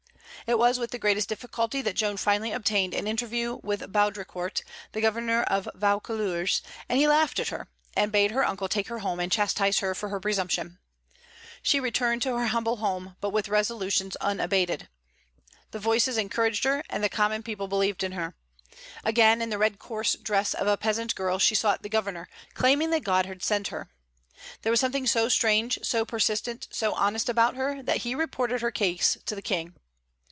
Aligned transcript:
It 0.47 0.57
was 0.59 0.79
with 0.79 0.91
the 0.91 0.99
greatest 0.99 1.29
difficulty 1.29 1.81
that 1.81 1.93
Joan 1.95 2.17
finally 2.17 2.51
obtained 2.51 2.93
an 2.93 3.07
interview 3.07 3.59
with 3.63 3.89
Boudricourt, 3.93 4.63
the 4.91 4.99
governor 4.99 5.43
of 5.43 5.69
Vaucouleurs; 5.75 6.61
and 6.89 6.97
he 6.99 7.07
laughed 7.07 7.39
at 7.39 7.49
her, 7.49 7.69
and 7.95 8.11
bade 8.11 8.31
her 8.31 8.43
uncle 8.45 8.67
take 8.67 8.89
her 8.89 8.99
home 8.99 9.21
and 9.21 9.31
chastise 9.31 9.79
her 9.79 9.95
for 9.95 10.09
her 10.09 10.19
presumption. 10.19 10.79
She 11.61 11.79
returned 11.79 12.21
to 12.23 12.35
her 12.35 12.47
humble 12.47 12.77
home, 12.77 13.15
but 13.21 13.29
with 13.29 13.47
resolutions 13.47 14.17
unabated. 14.17 14.89
The 15.69 15.79
voices 15.79 16.17
encouraged 16.17 16.65
her, 16.65 16.83
and 16.89 17.01
the 17.01 17.07
common 17.07 17.43
people 17.43 17.69
believed 17.69 18.03
in 18.03 18.11
her. 18.13 18.35
Again, 19.05 19.41
in 19.41 19.51
the 19.51 19.59
red 19.59 19.79
coarse 19.79 20.15
dress 20.15 20.53
of 20.53 20.67
a 20.67 20.75
peasant 20.75 21.15
girl, 21.15 21.39
she 21.39 21.55
sought 21.55 21.81
the 21.81 21.87
governor, 21.87 22.27
claiming 22.55 22.89
that 22.89 23.05
God 23.05 23.25
had 23.25 23.41
sent 23.41 23.67
her. 23.69 23.89
There 24.63 24.71
was 24.71 24.81
something 24.81 25.07
so 25.07 25.29
strange, 25.29 25.79
so 25.83 26.03
persistent, 26.03 26.67
so 26.71 26.93
honest 26.95 27.29
about 27.29 27.55
her 27.55 27.81
that 27.83 27.97
he 27.97 28.15
reported 28.15 28.59
her 28.61 28.71
case 28.71 29.15
to 29.27 29.33
the 29.35 29.41
King. 29.41 29.75